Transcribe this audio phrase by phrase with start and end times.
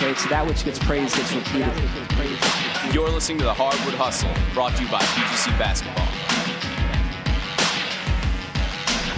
[0.00, 1.72] Okay, so that which gets praised gets repeated.
[2.94, 6.06] You're listening to the Hardwood Hustle, brought to you by PGC Basketball.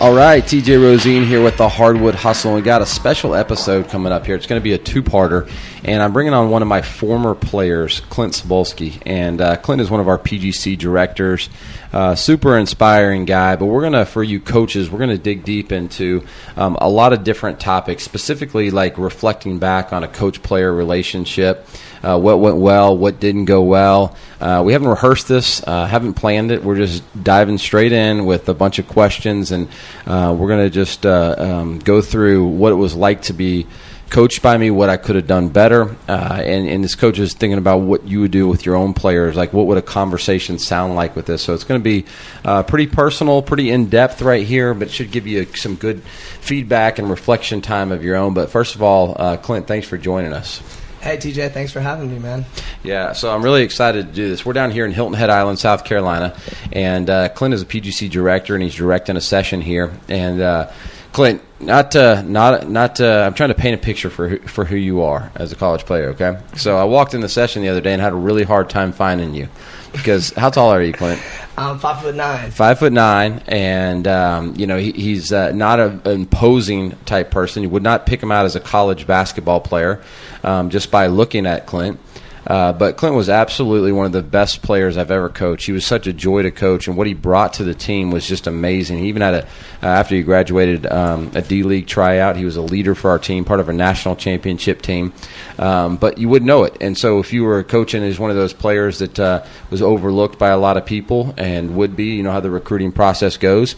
[0.02, 2.54] All right, TJ Rosene here with the Hardwood Hustle.
[2.54, 4.34] We got a special episode coming up here.
[4.34, 5.52] It's going to be a two-parter,
[5.84, 9.02] and I'm bringing on one of my former players, Clint Cybulski.
[9.04, 11.50] And uh, Clint is one of our PGC directors.
[11.92, 13.56] Uh, super inspiring guy.
[13.56, 16.24] But we're gonna, for you coaches, we're gonna dig deep into
[16.56, 21.66] um, a lot of different topics, specifically like reflecting back on a coach-player relationship.
[22.02, 24.16] Uh, what went well, what didn't go well.
[24.40, 26.64] Uh, we haven't rehearsed this, uh, haven't planned it.
[26.64, 29.68] We're just diving straight in with a bunch of questions, and
[30.06, 33.66] uh, we're to just uh, um, go through what it was like to be
[34.10, 37.32] coached by me, what I could have done better, uh, and, and this coach is
[37.32, 40.58] thinking about what you would do with your own players, like what would a conversation
[40.58, 41.42] sound like with this.
[41.42, 42.04] So it's going to be
[42.44, 46.02] uh, pretty personal, pretty in depth right here, but should give you some good
[46.40, 48.34] feedback and reflection time of your own.
[48.34, 50.60] But first of all, uh, Clint, thanks for joining us.
[51.00, 52.44] Hey TJ, thanks for having me, man.
[52.82, 54.44] Yeah, so I'm really excited to do this.
[54.44, 56.36] We're down here in Hilton Head Island, South Carolina,
[56.72, 59.94] and uh, Clint is a PGC director, and he's directing a session here.
[60.10, 60.70] And uh,
[61.12, 63.00] Clint, not uh, not not.
[63.00, 65.56] Uh, I'm trying to paint a picture for who, for who you are as a
[65.56, 66.10] college player.
[66.10, 68.70] Okay, so I walked in the session the other day and had a really hard
[68.70, 69.48] time finding you
[69.92, 71.20] because how tall are you, Clint?
[71.58, 72.50] I'm five foot nine.
[72.50, 77.30] Five foot nine, and um, you know he, he's uh, not a, an imposing type
[77.30, 77.62] person.
[77.62, 80.02] You would not pick him out as a college basketball player
[80.44, 81.98] um, just by looking at Clint.
[82.46, 85.66] Uh, but Clint was absolutely one of the best players I've ever coached.
[85.66, 88.26] He was such a joy to coach, and what he brought to the team was
[88.26, 88.98] just amazing.
[88.98, 89.42] He even had a
[89.82, 92.36] uh, after he graduated um, a D League tryout.
[92.36, 95.12] He was a leader for our team, part of a national championship team.
[95.58, 98.36] Um, but you wouldn't know it, and so if you were coaching as one of
[98.36, 102.22] those players that uh, was overlooked by a lot of people and would be, you
[102.22, 103.76] know how the recruiting process goes,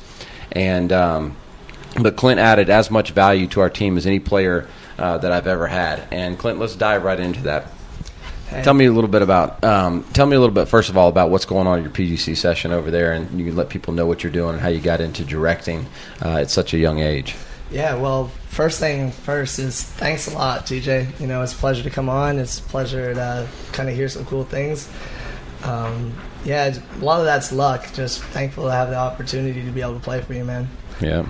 [0.52, 1.36] and um,
[2.00, 4.68] but Clint added as much value to our team as any player
[4.98, 6.06] uh, that I've ever had.
[6.12, 7.66] And Clint, let's dive right into that.
[8.62, 9.62] Tell me a little bit about.
[9.64, 11.92] Um, tell me a little bit first of all about what's going on at your
[11.92, 14.68] PGC session over there, and you can let people know what you're doing and how
[14.68, 15.86] you got into directing
[16.24, 17.34] uh, at such a young age.
[17.70, 21.20] Yeah, well, first thing first is thanks a lot, TJ.
[21.20, 22.38] You know, it's a pleasure to come on.
[22.38, 24.90] It's a pleasure to kind of hear some cool things.
[25.64, 26.14] Um,
[26.44, 27.86] yeah, a lot of that's luck.
[27.94, 30.69] Just thankful to have the opportunity to be able to play for you, man.
[31.00, 31.26] Yeah.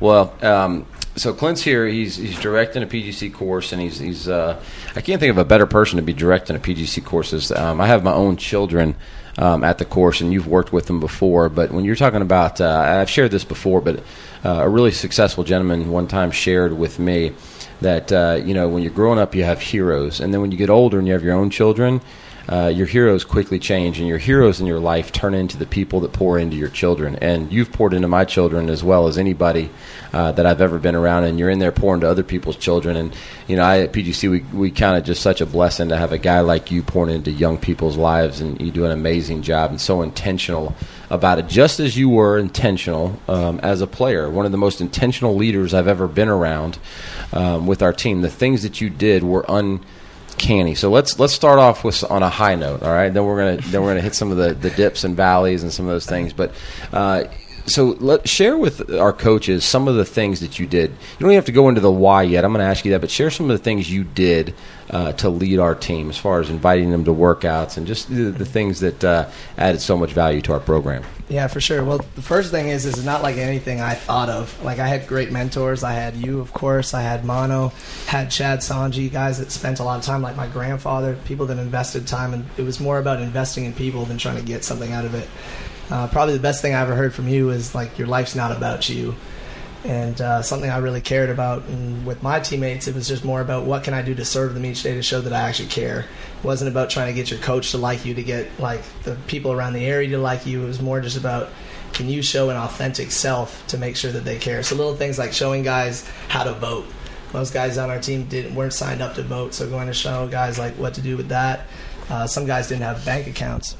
[0.00, 0.86] Well, um,
[1.16, 1.86] so Clint's here.
[1.86, 4.28] He's he's directing a PGC course, and he's he's.
[4.28, 4.60] Uh,
[4.96, 7.52] I can't think of a better person to be directing a PGC courses.
[7.52, 8.96] Um, I have my own children
[9.38, 11.48] um, at the course, and you've worked with them before.
[11.48, 14.00] But when you're talking about, uh, I've shared this before, but
[14.44, 17.32] uh, a really successful gentleman one time shared with me
[17.80, 20.58] that uh, you know when you're growing up, you have heroes, and then when you
[20.58, 22.00] get older and you have your own children.
[22.48, 26.00] Uh, your heroes quickly change, and your heroes in your life turn into the people
[26.00, 27.16] that pour into your children.
[27.16, 29.70] And you've poured into my children as well as anybody
[30.12, 31.24] uh, that I've ever been around.
[31.24, 32.96] And you're in there pouring to other people's children.
[32.96, 33.16] And
[33.48, 36.12] you know, I at PGC we we count it just such a blessing to have
[36.12, 39.70] a guy like you pouring into young people's lives, and you do an amazing job
[39.70, 40.74] and so intentional
[41.10, 44.28] about it, just as you were intentional um, as a player.
[44.28, 46.78] One of the most intentional leaders I've ever been around
[47.32, 48.22] um, with our team.
[48.22, 49.80] The things that you did were un
[50.38, 50.74] canny.
[50.74, 52.82] So let's let's start off with on a high note.
[52.82, 55.16] All right, then we're gonna then we're gonna hit some of the, the dips and
[55.16, 56.32] valleys and some of those things.
[56.32, 56.52] But
[56.92, 57.24] uh,
[57.66, 60.90] so let share with our coaches some of the things that you did.
[60.90, 62.44] You don't have to go into the why yet.
[62.44, 64.54] I'm going to ask you that, but share some of the things you did
[64.90, 68.24] uh, to lead our team as far as inviting them to workouts and just the,
[68.24, 71.02] the things that uh, added so much value to our program.
[71.28, 71.82] Yeah, for sure.
[71.82, 74.62] Well, the first thing is, is not like anything I thought of.
[74.62, 75.82] Like I had great mentors.
[75.82, 76.92] I had you, of course.
[76.92, 77.72] I had Mono,
[78.06, 81.58] had Chad Sanji, guys that spent a lot of time, like my grandfather, people that
[81.58, 84.92] invested time, and it was more about investing in people than trying to get something
[84.92, 85.28] out of it.
[85.90, 88.56] Uh, probably the best thing I ever heard from you is like your life's not
[88.56, 89.14] about you,
[89.84, 91.64] and uh, something I really cared about.
[91.64, 94.54] And with my teammates, it was just more about what can I do to serve
[94.54, 96.00] them each day to show that I actually care.
[96.38, 99.16] It wasn't about trying to get your coach to like you, to get like the
[99.26, 100.62] people around the area to like you.
[100.62, 101.50] It was more just about
[101.92, 104.62] can you show an authentic self to make sure that they care.
[104.62, 106.86] So little things like showing guys how to vote.
[107.32, 110.26] Most guys on our team didn't weren't signed up to vote, so going to show
[110.28, 111.66] guys like what to do with that.
[112.08, 113.76] Uh, some guys didn't have bank accounts.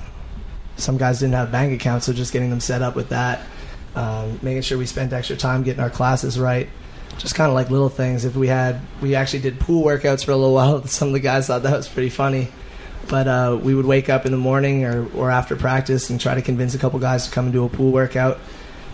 [0.76, 3.43] Some guys didn't have bank accounts, so just getting them set up with that.
[3.94, 6.69] Um, making sure we spent extra time getting our classes right.
[7.19, 8.25] just kind of like little things.
[8.25, 10.85] If we had, we actually did pool workouts for a little while.
[10.87, 12.49] Some of the guys thought that was pretty funny.
[13.09, 16.35] But uh, we would wake up in the morning or, or after practice and try
[16.35, 18.38] to convince a couple guys to come and do a pool workout.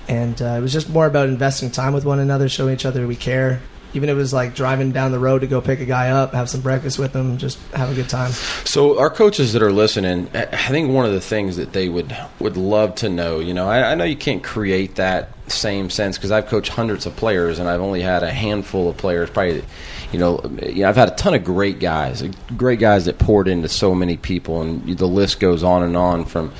[0.08, 3.06] And uh, it was just more about investing time with one another, showing each other
[3.06, 3.60] we care,
[3.94, 6.32] even if it was like driving down the road to go pick a guy up,
[6.32, 8.30] have some breakfast with them, just have a good time.
[8.64, 12.16] So, our coaches that are listening, I think one of the things that they would
[12.38, 16.16] would love to know, you know, I, I know you can't create that same sense
[16.16, 19.30] because I've coached hundreds of players and I've only had a handful of players.
[19.30, 19.64] Probably,
[20.12, 22.22] you know, you know, I've had a ton of great guys,
[22.56, 26.24] great guys that poured into so many people, and the list goes on and on
[26.24, 26.52] from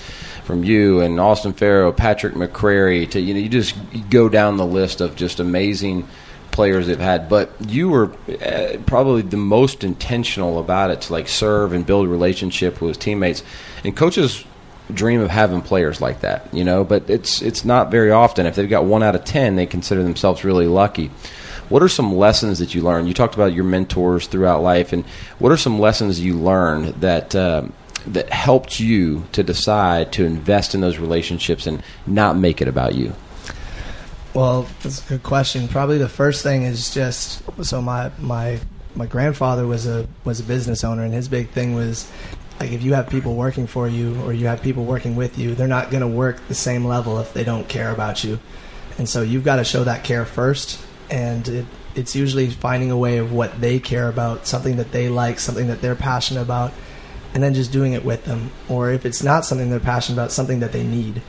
[0.45, 3.77] from you and Austin Farrow, Patrick McCrary to you know, you just
[4.11, 6.09] go down the list of just amazing
[6.61, 8.13] players they've had, but you were
[8.45, 12.99] uh, probably the most intentional about it to like serve and build a relationship with
[12.99, 13.43] teammates.
[13.83, 14.45] And coaches
[14.93, 18.45] dream of having players like that, you know, but it's it's not very often.
[18.45, 21.11] If they've got one out of ten, they consider themselves really lucky.
[21.71, 23.09] What are some lessons that you learned?
[23.09, 25.07] You talked about your mentors throughout life, and
[25.39, 27.63] what are some lessons you learned that uh,
[28.09, 32.95] that helped you to decide to invest in those relationships and not make it about
[32.95, 33.15] you?
[34.33, 35.67] Well, that's a good question.
[35.67, 38.61] Probably the first thing is just so my my
[38.95, 42.11] my grandfather was a was a business owner, and his big thing was
[42.61, 45.55] like if you have people working for you or you have people working with you,
[45.55, 48.39] they're not going to work the same level if they don't care about you.
[48.99, 50.79] And so you've got to show that care first,
[51.11, 51.67] and it,
[51.97, 55.67] it's usually finding a way of what they care about, something that they like, something
[55.69, 56.73] that they're passionate about,
[57.35, 58.53] and then just doing it with them.
[58.69, 61.23] Or if it's not something they're passionate about, something that they need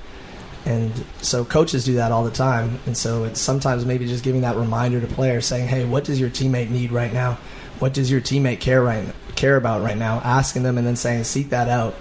[0.66, 0.92] and
[1.22, 2.80] so coaches do that all the time.
[2.86, 6.20] And so it's sometimes maybe just giving that reminder to players saying, "Hey, what does
[6.20, 7.38] your teammate need right now?
[7.80, 9.06] What does your teammate care right
[9.36, 11.96] care about right now?" Asking them and then saying, "Seek that out."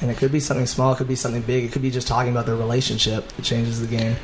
[0.00, 2.06] And it could be something small, it could be something big, it could be just
[2.06, 3.32] talking about their relationship.
[3.38, 4.16] It changes the game.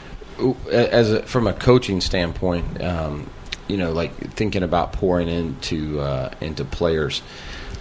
[0.70, 3.30] As a, from a coaching standpoint, um,
[3.68, 7.22] you know, like thinking about pouring into uh, into players.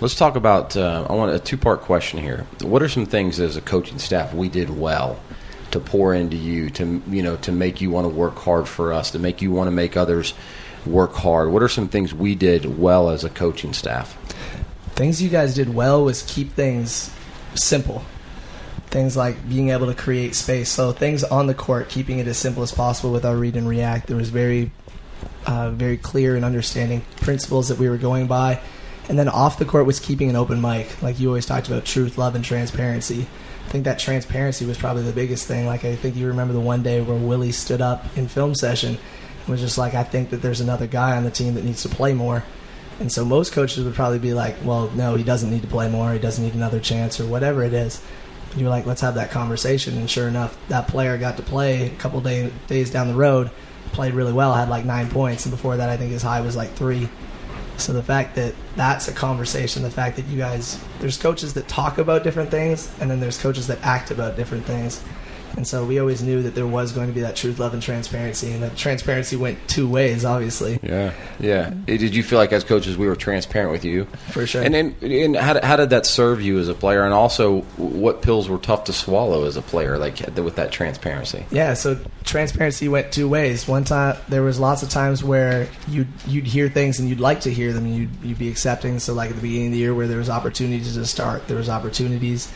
[0.01, 0.77] Let's talk about.
[0.77, 2.45] Uh, I want a two part question here.
[2.61, 5.19] What are some things as a coaching staff we did well?
[5.71, 8.91] To pour into you to you know to make you want to work hard for
[8.91, 10.33] us to make you want to make others
[10.85, 11.51] work hard.
[11.51, 14.13] What are some things we did well as a coaching staff?
[14.95, 17.13] Things you guys did well was keep things
[17.55, 18.03] simple.
[18.87, 20.71] Things like being able to create space.
[20.71, 23.67] So things on the court keeping it as simple as possible with our read and
[23.67, 24.07] react.
[24.07, 24.71] There was very
[25.45, 28.61] uh, very clear and understanding principles that we were going by.
[29.07, 31.01] And then off the court was keeping an open mic.
[31.01, 33.27] Like you always talked about truth love and transparency
[33.69, 35.65] think that transparency was probably the biggest thing.
[35.65, 38.97] Like I think you remember the one day where Willie stood up in film session
[39.39, 41.83] and was just like, I think that there's another guy on the team that needs
[41.83, 42.43] to play more.
[42.99, 45.89] And so most coaches would probably be like, well, no, he doesn't need to play
[45.89, 46.11] more.
[46.11, 48.01] He doesn't need another chance or whatever it is.
[48.51, 49.97] And you're like, let's have that conversation.
[49.97, 53.51] And sure enough, that player got to play a couple day, days down the road,
[53.93, 55.45] played really well, had like nine points.
[55.45, 57.07] And before that, I think his high was like three.
[57.79, 61.67] So the fact that that's a conversation, the fact that you guys, there's coaches that
[61.67, 65.03] talk about different things, and then there's coaches that act about different things.
[65.59, 67.83] And so we always knew that there was going to be that truth, love, and
[67.83, 70.79] transparency, and that transparency went two ways, obviously.
[70.81, 71.73] Yeah, yeah.
[71.85, 74.05] Did you feel like as coaches we were transparent with you?
[74.31, 74.63] For sure.
[74.63, 77.03] And then, and how, did, how did that serve you as a player?
[77.03, 81.45] And also, what pills were tough to swallow as a player, like with that transparency?
[81.51, 81.73] Yeah.
[81.73, 83.67] So transparency went two ways.
[83.67, 87.41] One time, there was lots of times where you'd you'd hear things and you'd like
[87.41, 88.97] to hear them, and you'd you'd be accepting.
[88.99, 91.57] So like at the beginning of the year, where there was opportunities to start, there
[91.57, 92.49] was opportunities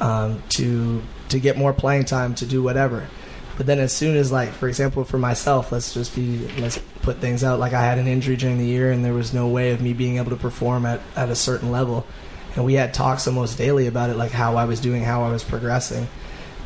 [0.00, 3.08] um, to to get more playing time to do whatever.
[3.56, 7.18] But then as soon as like for example for myself, let's just be let's put
[7.18, 9.70] things out like I had an injury during the year and there was no way
[9.70, 12.06] of me being able to perform at, at a certain level.
[12.54, 15.30] And we had talks almost daily about it, like how I was doing, how I
[15.30, 16.08] was progressing.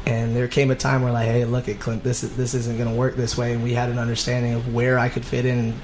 [0.07, 2.79] And there came a time where like, hey, look at Clint, this is, this isn't
[2.79, 3.53] going to work this way.
[3.53, 5.79] And we had an understanding of where I could fit in.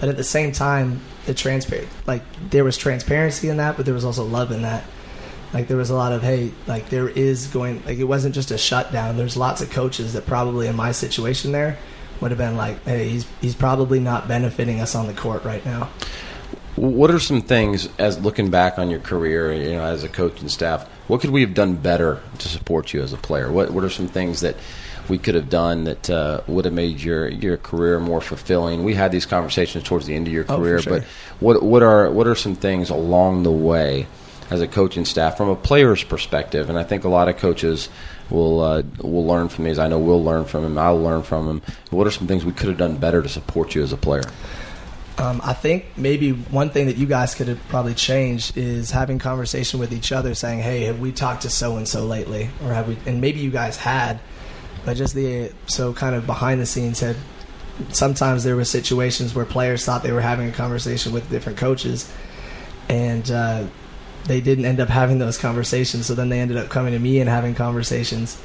[0.00, 3.94] But at the same time, the transparent, like there was transparency in that, but there
[3.94, 4.84] was also love in that
[5.52, 8.50] like there was a lot of hey like there is going like it wasn't just
[8.50, 11.78] a shutdown there's lots of coaches that probably in my situation there
[12.20, 15.64] would have been like hey he's he's probably not benefiting us on the court right
[15.64, 15.88] now
[16.76, 20.40] what are some things as looking back on your career you know as a coach
[20.40, 23.70] and staff what could we have done better to support you as a player what
[23.70, 24.56] what are some things that
[25.08, 28.84] we could have done that uh, would have made your your career more fulfilling.
[28.84, 30.98] We had these conversations towards the end of your oh, career, sure.
[30.98, 31.04] but
[31.40, 34.06] what what are what are some things along the way
[34.50, 36.70] as a coaching staff from a player's perspective.
[36.70, 37.88] And I think a lot of coaches
[38.30, 39.78] will uh, will learn from these.
[39.78, 40.78] I know we'll learn from him.
[40.78, 41.62] I'll learn from him.
[41.90, 44.24] What are some things we could have done better to support you as a player?
[45.18, 49.18] Um, I think maybe one thing that you guys could have probably changed is having
[49.18, 52.72] conversation with each other, saying, "Hey, have we talked to so and so lately?" Or
[52.72, 52.96] have we?
[53.04, 54.20] And maybe you guys had,
[54.84, 57.16] but just the so kind of behind the scenes had
[57.90, 62.12] sometimes there were situations where players thought they were having a conversation with different coaches,
[62.88, 63.64] and uh,
[64.24, 66.06] they didn't end up having those conversations.
[66.06, 68.40] So then they ended up coming to me and having conversations.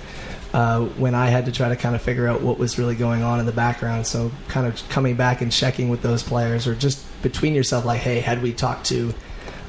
[0.53, 3.23] Uh, when I had to try to kind of figure out what was really going
[3.23, 4.05] on in the background.
[4.05, 8.01] So, kind of coming back and checking with those players, or just between yourself, like,
[8.01, 9.15] hey, had we talked to,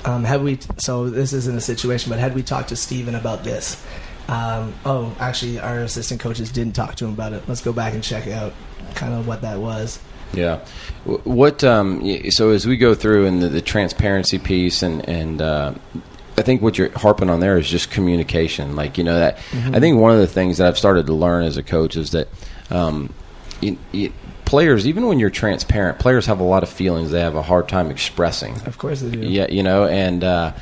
[0.05, 3.45] um, had we, so this isn't a situation, but had we talked to Steven about
[3.45, 3.83] this?
[4.29, 7.49] Um, oh, actually, our assistant coaches didn't talk to him about it.
[7.49, 8.53] Let's go back and check out
[8.95, 9.99] kind of what that was.
[10.37, 10.65] Yeah.
[11.05, 11.63] What?
[11.65, 15.75] Um, so as we go through and the, the transparency piece and and uh,
[16.37, 18.77] I think what you're harping on there is just communication.
[18.77, 19.75] Like you know that mm-hmm.
[19.75, 22.11] I think one of the things that I've started to learn as a coach is
[22.11, 22.29] that
[22.71, 23.13] um,
[23.63, 24.13] it, it,
[24.45, 27.69] players, even when you're transparent, players have a lot of feelings they have a hard
[27.69, 28.55] time expressing.
[28.67, 29.21] Of course they do.
[29.21, 29.87] Yeah, you know.
[29.87, 30.53] And uh,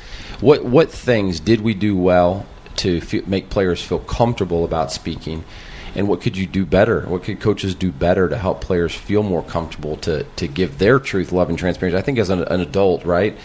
[0.41, 2.45] what what things did we do well
[2.77, 5.43] to f- make players feel comfortable about speaking?
[5.95, 7.01] And what could you do better?
[7.01, 10.99] What could coaches do better to help players feel more comfortable to, to give their
[10.99, 11.97] truth, love, and transparency?
[11.97, 13.37] I think as an, an adult, right,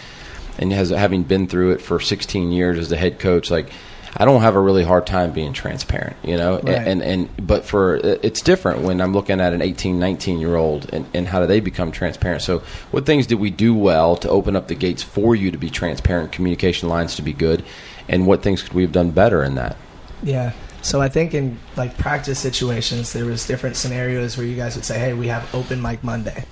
[0.57, 3.69] and has having been through it for 16 years as the head coach, like
[4.17, 6.55] I don't have a really hard time being transparent, you know.
[6.55, 6.69] Right.
[6.69, 10.39] And, and and but for uh, it's different when I'm looking at an 18, 19
[10.39, 12.41] year old, and, and how do they become transparent?
[12.41, 12.59] So,
[12.91, 15.69] what things did we do well to open up the gates for you to be
[15.69, 17.63] transparent, communication lines to be good,
[18.07, 19.77] and what things could we have done better in that?
[20.23, 20.53] Yeah.
[20.81, 24.85] So I think in like practice situations, there was different scenarios where you guys would
[24.85, 26.45] say, "Hey, we have open mic Monday."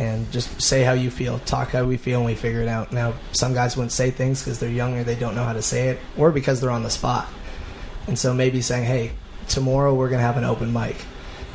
[0.00, 2.90] and just say how you feel, talk how we feel, and we figure it out.
[2.90, 5.88] Now, some guys wouldn't say things because they're younger, they don't know how to say
[5.90, 7.28] it, or because they're on the spot.
[8.06, 9.12] And so maybe saying, hey,
[9.48, 10.96] tomorrow we're going to have an open mic.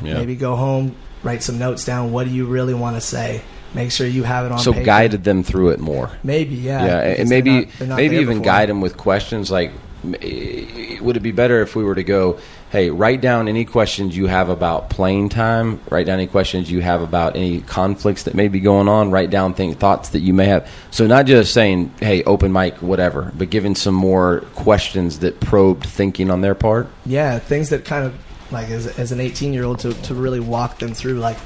[0.00, 0.14] Yeah.
[0.14, 0.94] Maybe go home,
[1.24, 2.12] write some notes down.
[2.12, 3.42] What do you really want to say?
[3.74, 4.58] Make sure you have it on.
[4.60, 4.84] So paper.
[4.84, 6.10] guided them through it more.
[6.22, 6.86] Maybe, yeah.
[6.86, 8.44] Yeah, and maybe they're not, they're not maybe even before.
[8.44, 9.72] guide them with questions like,
[10.12, 12.38] would it be better if we were to go?
[12.70, 15.80] hey, write down any questions you have about playing time.
[15.88, 19.10] Write down any questions you have about any conflicts that may be going on.
[19.10, 20.70] Write down things, thoughts that you may have.
[20.90, 25.86] So not just saying, hey, open mic, whatever, but giving some more questions that probed
[25.86, 26.88] thinking on their part.
[27.04, 28.14] Yeah, things that kind of
[28.50, 31.38] like as, as an 18 year old to, to really walk them through like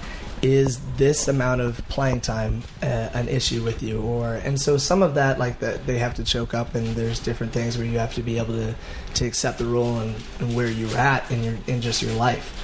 [0.43, 4.01] is this amount of playing time uh, an issue with you?
[4.01, 7.19] Or and so some of that like that they have to choke up and there's
[7.19, 8.75] different things where you have to be able to
[9.15, 12.57] to accept the role and, and where you're at in your in just your life.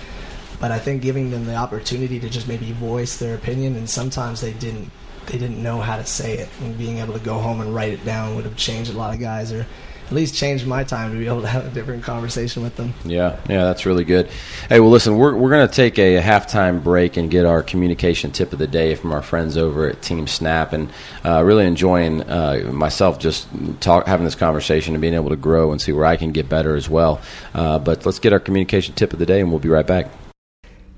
[0.59, 4.40] But i think giving them the opportunity to just maybe voice their opinion and sometimes
[4.40, 4.90] they didn't
[5.26, 7.92] they didn't know how to say it and being able to go home and write
[7.92, 9.66] it down would have changed a lot of guys or
[10.06, 12.94] at least changed my time to be able to have a different conversation with them.
[13.04, 14.30] Yeah, yeah, that's really good.
[14.68, 17.62] Hey, well, listen, we're, we're going to take a, a, halftime break and get our
[17.62, 20.90] communication tip of the day from our friends over at TeamSnap, and
[21.25, 23.48] uh, really enjoying uh, myself just
[23.80, 26.48] talk having this conversation and being able to grow and see where I can get
[26.48, 27.20] better as well.
[27.52, 30.08] Uh, but let's get our communication tip of the day, and we'll be right back.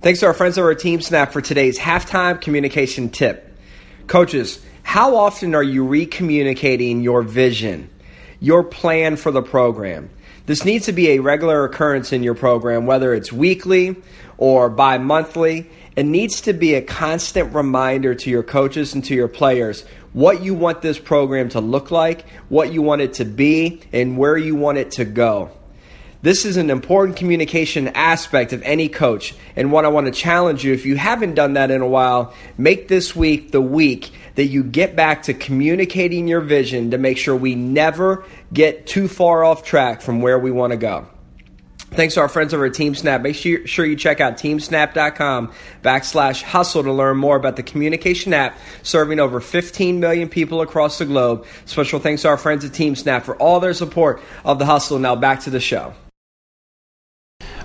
[0.03, 3.57] Thanks to our friends over at TeamSnap for today's halftime communication tip.
[4.07, 7.89] Coaches, how often are you recommunicating your vision?
[8.41, 10.11] Your plan for the program.
[10.47, 13.97] This needs to be a regular occurrence in your program, whether it's weekly
[14.39, 15.69] or bi monthly.
[15.95, 20.43] It needs to be a constant reminder to your coaches and to your players what
[20.43, 24.37] you want this program to look like, what you want it to be, and where
[24.37, 25.51] you want it to go.
[26.21, 29.35] This is an important communication aspect of any coach.
[29.55, 32.35] And what I want to challenge you, if you haven't done that in a while,
[32.57, 37.19] make this week the week that you get back to communicating your vision to make
[37.19, 41.05] sure we never get too far off track from where we want to go.
[41.91, 43.23] Thanks to our friends over at TeamSnap.
[43.23, 43.35] Make
[43.67, 45.53] sure you check out teamsnap.com
[45.83, 50.99] backslash hustle to learn more about the communication app serving over 15 million people across
[50.99, 51.45] the globe.
[51.65, 55.01] Special thanks to our friends at TeamSnap for all their support of the hustle.
[55.01, 55.95] Now back to the show.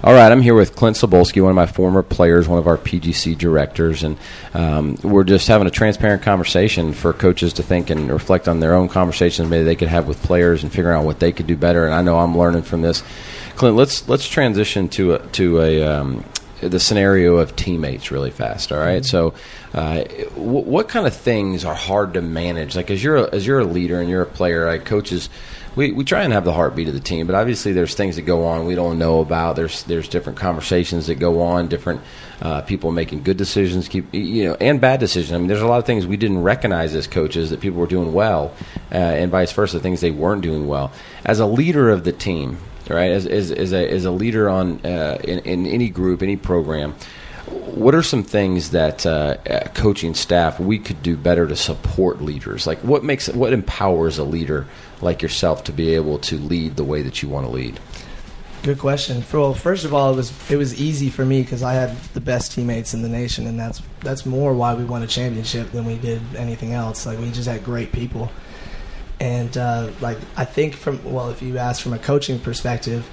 [0.06, 2.78] All right, I'm here with Clint Sobolski, one of my former players, one of our
[2.78, 4.18] PGC directors, and
[4.54, 8.74] um, we're just having a transparent conversation for coaches to think and reflect on their
[8.74, 11.56] own conversations maybe they could have with players and figure out what they could do
[11.56, 11.86] better.
[11.86, 13.02] And I know I'm learning from this.
[13.56, 16.26] Clint, let's let's transition to a, to a um,
[16.70, 18.72] the scenario of teammates really fast.
[18.72, 19.04] All right?
[19.04, 19.06] mm-hmm.
[19.06, 19.34] so
[19.74, 20.04] uh,
[20.36, 22.76] w- what kind of things are hard to manage?
[22.76, 25.30] Like as you're a, as you're a leader and you're a player, like coaches
[25.76, 28.24] we, we try and have the heartbeat of the team, but obviously there's things that
[28.24, 29.56] go on we don't know about.
[29.56, 32.02] There's there's different conversations that go on, different
[32.42, 35.34] uh, people making good decisions, keep you know, and bad decisions.
[35.34, 37.88] I mean, there's a lot of things we didn't recognize as coaches that people were
[37.88, 38.54] doing well,
[38.92, 40.92] uh, and vice versa, things they weren't doing well.
[41.26, 42.58] As a leader of the team,
[42.90, 43.12] right?
[43.12, 46.96] As as, as a as a leader on uh, in, in any group, any program
[47.48, 49.36] what are some things that uh,
[49.74, 52.66] coaching staff we could do better to support leaders?
[52.66, 54.66] Like what makes what empowers a leader
[55.02, 57.80] like yourself to be able to lead the way that you want to lead?
[58.64, 59.24] Good question.
[59.34, 62.22] Well, first of all, it was it was easy for me because I had the
[62.22, 65.86] best teammates in the nation, and that's that's more why we won a championship than
[65.86, 67.06] we did anything else.
[67.06, 68.32] Like we just had great people,
[69.24, 73.06] and uh, like I think from well, if you ask from a coaching perspective,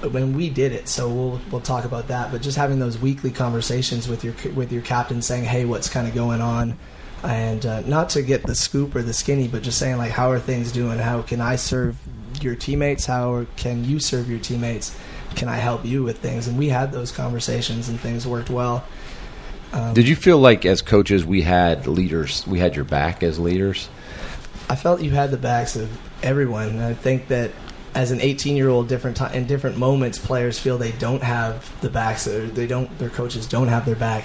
[0.00, 2.32] when we did it, so we'll we'll talk about that.
[2.32, 6.08] But just having those weekly conversations with your with your captain, saying, "Hey, what's kind
[6.08, 6.78] of going on?"
[7.22, 10.30] and uh, not to get the scoop or the skinny, but just saying like, "How
[10.30, 10.98] are things doing?
[10.98, 11.98] How can I serve
[12.40, 13.04] your teammates?
[13.04, 14.96] How can you serve your teammates?
[15.36, 18.84] Can I help you with things?" And we had those conversations, and things worked well.
[19.74, 23.38] Um, Did you feel like as coaches we had leaders, we had your back as
[23.38, 23.90] leaders?
[24.72, 25.90] I felt you had the backs of
[26.22, 26.70] everyone.
[26.70, 27.50] And I think that
[27.94, 31.70] as an 18 year old, different time in different moments, players feel they don't have
[31.82, 32.98] the backs, or they don't.
[32.98, 34.24] Their coaches don't have their back.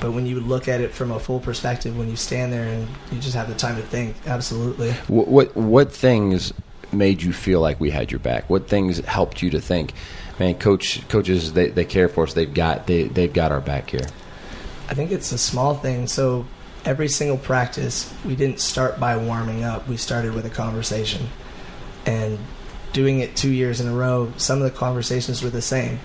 [0.00, 2.88] But when you look at it from a full perspective, when you stand there and
[3.10, 4.92] you just have the time to think, absolutely.
[5.08, 6.54] What what, what things
[6.90, 8.48] made you feel like we had your back?
[8.48, 9.92] What things helped you to think,
[10.38, 12.32] man, coach coaches they, they care for us.
[12.32, 14.08] They've got they they've got our back here.
[14.88, 16.06] I think it's a small thing.
[16.06, 16.46] So
[16.84, 19.88] every single practice, we didn't start by warming up.
[19.88, 21.28] We started with a conversation,
[22.06, 22.38] and
[22.92, 25.98] doing it two years in a row, some of the conversations were the same.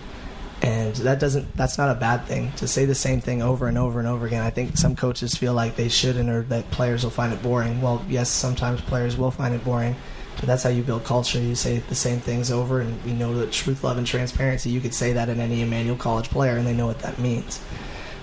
[0.61, 3.77] And that doesn't that's not a bad thing to say the same thing over and
[3.77, 4.41] over and over again.
[4.41, 7.79] I think some coaches feel like they shouldn't or that players will find it boring.
[7.79, 9.95] Well, yes, sometimes players will find it boring,
[10.37, 11.39] but that's how you build culture.
[11.39, 14.81] You say the same things over and we know that truth, love and transparency, you
[14.81, 17.61] could say that in any Emmanuel College player and they know what that means.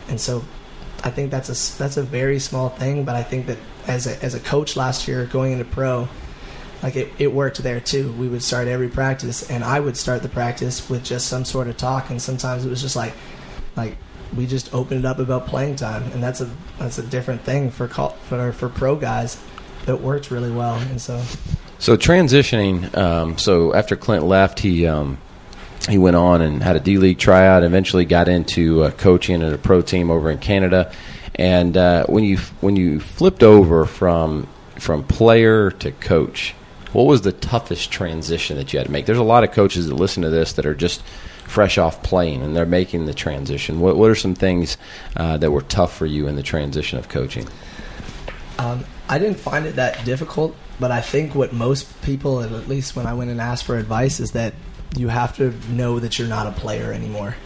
[0.09, 0.45] And so
[1.05, 4.23] I think that's a that's a very small thing, but I think that as a
[4.25, 6.09] as a coach last year going into pro,
[6.83, 8.11] like it, it worked there too.
[8.13, 11.69] We would start every practice, and I would start the practice with just some sort
[11.69, 13.13] of talk, and sometimes it was just like,
[13.77, 13.99] like
[14.35, 17.71] we just opened it up about playing time, and that's a that's a different thing
[17.71, 19.39] for call, for for pro guys.
[19.87, 21.23] It worked really well, and so
[21.79, 25.19] So transitioning, um, so after Clint left, he um,
[25.89, 27.63] he went on and had a D League tryout.
[27.63, 30.93] Eventually, got into uh, coaching at a pro team over in Canada.
[31.35, 34.47] And uh, when you when you flipped over from
[34.79, 36.55] from player to coach,
[36.93, 39.07] what was the toughest transition that you had to make?
[39.07, 41.03] There's a lot of coaches that listen to this that are just
[41.45, 43.81] fresh off playing and they're making the transition.
[43.81, 44.77] What what are some things
[45.17, 47.47] uh, that were tough for you in the transition of coaching?
[48.59, 52.97] Um, I didn't find it that difficult, but I think what most people, at least
[52.97, 54.55] when I went and asked for advice, is that
[54.97, 57.37] you have to know that you're not a player anymore.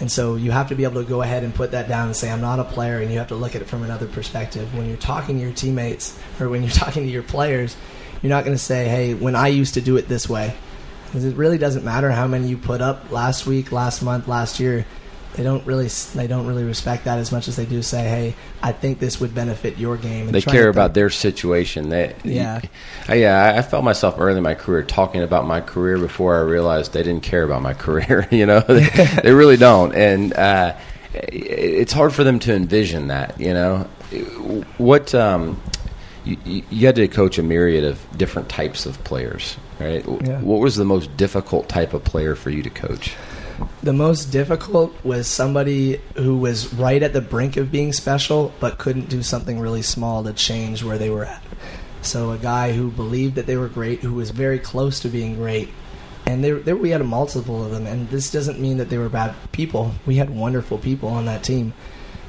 [0.00, 2.16] And so you have to be able to go ahead and put that down and
[2.16, 4.74] say, I'm not a player, and you have to look at it from another perspective.
[4.76, 7.76] When you're talking to your teammates or when you're talking to your players,
[8.20, 10.56] you're not going to say, hey, when I used to do it this way.
[11.06, 14.58] Because it really doesn't matter how many you put up last week, last month, last
[14.58, 14.86] year.
[15.34, 18.34] They don't really they don't really respect that as much as they do say, "Hey,
[18.62, 21.88] I think this would benefit your game." And They care about their situation.
[21.88, 22.60] They, Yeah.
[23.08, 23.54] I, yeah.
[23.56, 27.02] I- felt myself early in my career talking about my career before I realized they
[27.02, 28.28] didn't care about my career.
[28.30, 28.88] You know, they,
[29.22, 30.76] they really don't, and uh,
[31.14, 33.40] it's hard for them to envision that.
[33.40, 33.88] You know,
[34.76, 35.60] what um,
[36.24, 40.04] you, you you had to coach a myriad of different types of players, right?
[40.06, 40.40] Yeah.
[40.40, 43.14] What was the most difficult type of player for you to coach?
[43.82, 48.78] The most difficult was somebody who was right at the brink of being special, but
[48.78, 51.42] couldn't do something really small to change where they were at.
[52.00, 55.34] So a guy who believed that they were great, who was very close to being
[55.36, 55.68] great,
[56.26, 57.86] and there, there we had a multiple of them.
[57.86, 59.92] And this doesn't mean that they were bad people.
[60.06, 61.72] We had wonderful people on that team,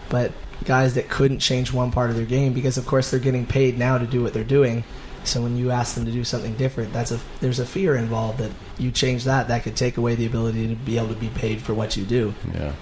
[0.09, 0.31] but
[0.65, 3.77] guys that couldn't change one part of their game because, of course, they're getting paid
[3.77, 4.83] now to do what they're doing.
[5.25, 8.39] So when you ask them to do something different, that's a there's a fear involved
[8.39, 11.29] that you change that that could take away the ability to be able to be
[11.29, 12.33] paid for what you do.
[12.53, 12.73] Yeah.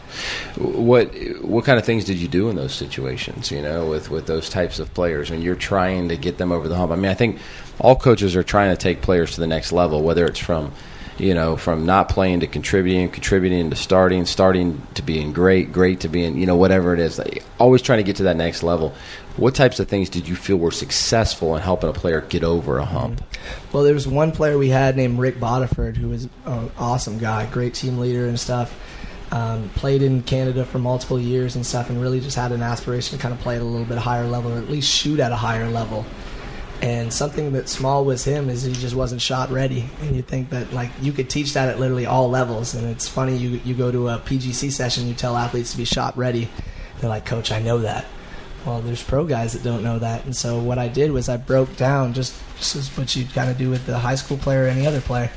[0.57, 3.51] What what kind of things did you do in those situations?
[3.51, 6.67] You know, with with those types of players, when you're trying to get them over
[6.67, 6.91] the hump.
[6.91, 7.39] I mean, I think
[7.79, 10.71] all coaches are trying to take players to the next level, whether it's from
[11.17, 16.01] you know from not playing to contributing, contributing to starting, starting to being great, great
[16.01, 17.19] to being you know whatever it is.
[17.19, 18.93] Like, always trying to get to that next level.
[19.37, 22.77] What types of things did you feel were successful in helping a player get over
[22.79, 23.23] a hump?
[23.71, 27.45] Well, there was one player we had named Rick Bodiford who was an awesome guy,
[27.45, 28.77] great team leader and stuff.
[29.31, 33.17] Um, played in Canada for multiple years and stuff, and really just had an aspiration
[33.17, 35.31] to kind of play at a little bit higher level, or at least shoot at
[35.31, 36.05] a higher level.
[36.81, 39.87] And something that small was him is he just wasn't shot ready.
[40.01, 42.73] And you think that like you could teach that at literally all levels.
[42.73, 45.85] And it's funny you you go to a PGC session, you tell athletes to be
[45.85, 46.49] shot ready.
[46.99, 48.05] They're like, Coach, I know that.
[48.65, 50.25] Well, there's pro guys that don't know that.
[50.25, 53.57] And so what I did was I broke down just just what you'd kind of
[53.57, 55.29] do with the high school player or any other player.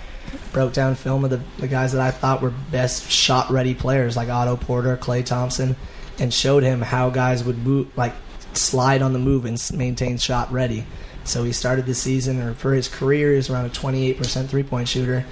[0.52, 4.16] Broke down film of the, the guys that I thought were best shot ready players
[4.16, 5.76] like Otto Porter, Klay Thompson,
[6.18, 8.14] and showed him how guys would like
[8.54, 10.86] slide on the move and maintain shot ready.
[11.24, 14.62] So he started the season, or for his career, he was around a 28% three
[14.62, 15.24] point shooter.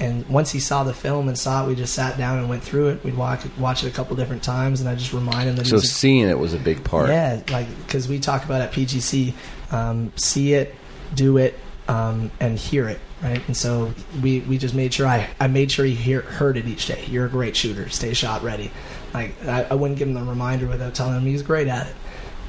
[0.00, 2.62] And once he saw the film and saw it, we just sat down and went
[2.62, 3.02] through it.
[3.04, 5.78] We'd watch watch it a couple different times, and I just remind him that So
[5.78, 7.08] seeing it was a big part.
[7.08, 9.34] yeah, like because we talk about at PGC,
[9.72, 10.74] um, see it,
[11.14, 11.58] do it,
[11.88, 13.42] um, and hear it, right?
[13.48, 16.66] And so we, we just made sure I, I made sure he hear, heard it
[16.66, 17.04] each day.
[17.08, 17.88] You're a great shooter.
[17.88, 18.70] Stay shot ready.
[19.12, 21.94] Like I, I wouldn't give him the reminder without telling him he's great at it.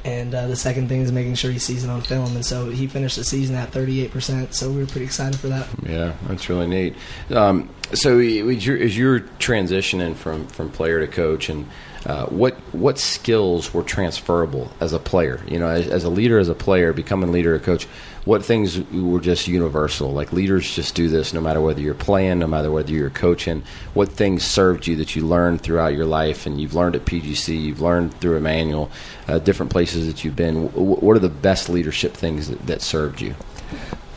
[0.04, 2.34] And uh, the second thing is making sure he sees it on film.
[2.34, 4.54] And so he finished the season at 38%.
[4.54, 5.68] So we were pretty excited for that.
[5.82, 6.96] Yeah, that's really neat.
[7.30, 11.66] Um, so, as you're, transitioning from, from player to coach, and
[12.06, 15.42] uh, what what skills were transferable as a player?
[15.48, 17.88] You know, as, as a leader, as a player, becoming leader, a coach.
[18.30, 20.12] What things were just universal?
[20.12, 23.64] Like leaders just do this, no matter whether you're playing, no matter whether you're coaching.
[23.92, 27.60] What things served you that you learned throughout your life, and you've learned at PGC,
[27.60, 28.88] you've learned through Emmanuel,
[29.26, 30.68] uh, different places that you've been.
[30.68, 33.34] Wh- What are the best leadership things that, that served you?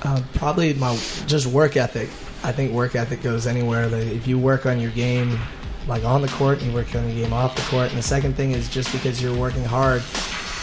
[0.04, 0.94] Uh, probably my
[1.26, 2.10] just work ethic.
[2.44, 3.88] I think work ethic goes anywhere.
[3.88, 5.40] Like if you work on your game,
[5.88, 7.90] like on the court, and you work on your game off the court.
[7.90, 10.04] And the second thing is just because you're working hard,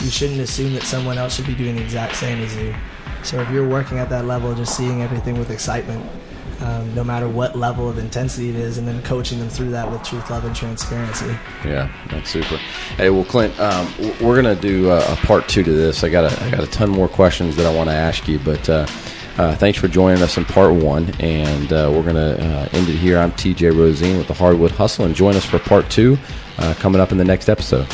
[0.01, 2.75] you shouldn't assume that someone else should be doing the exact same as you.
[3.23, 6.05] So if you're working at that level, just seeing everything with excitement,
[6.61, 9.91] um, no matter what level of intensity it is, and then coaching them through that
[9.91, 11.35] with truth, love, and transparency.
[11.65, 12.57] Yeah, that's super.
[12.97, 16.05] Hey, well, Clint, um, we're gonna do a, a part two to this.
[16.05, 18.39] I got a, I got a ton more questions that I want to ask you,
[18.39, 18.87] but uh,
[19.39, 22.97] uh, thanks for joining us in part one, and uh, we're gonna uh, end it
[22.97, 23.19] here.
[23.19, 26.19] I'm TJ Rosene with the Hardwood Hustle, and join us for part two
[26.59, 27.87] uh, coming up in the next episode.